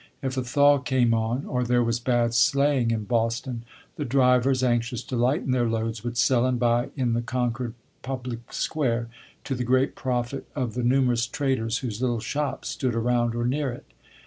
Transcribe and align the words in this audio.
If 0.23 0.35
a 0.35 0.43
thaw 0.43 0.79
came 0.79 1.13
on, 1.13 1.45
or 1.45 1.63
there 1.63 1.83
was 1.83 1.99
bad 1.99 2.33
sleighing 2.33 2.89
in 2.89 3.03
Boston, 3.03 3.65
the 3.97 4.03
drivers, 4.03 4.63
anxious 4.63 5.03
to 5.03 5.15
lighten 5.15 5.51
their 5.51 5.69
loads, 5.69 6.03
would 6.03 6.17
sell 6.17 6.43
and 6.43 6.57
buy 6.59 6.89
in 6.95 7.13
the 7.13 7.21
Concord 7.21 7.75
public 8.01 8.51
square, 8.51 9.09
to 9.43 9.53
the 9.53 9.63
great 9.63 9.93
profit 9.93 10.47
of 10.55 10.73
the 10.73 10.81
numerous 10.81 11.27
traders, 11.27 11.77
whose 11.77 12.01
little 12.01 12.19
shops 12.19 12.69
stood 12.69 12.95
around 12.95 13.35
or 13.35 13.45
near 13.45 13.71
it. 13.71 13.85